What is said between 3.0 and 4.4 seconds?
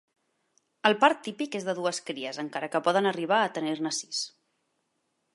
arribar a tenir-ne sis.